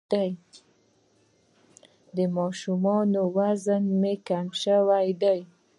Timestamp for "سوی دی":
4.63-5.39